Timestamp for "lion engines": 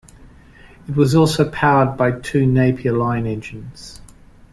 2.91-4.01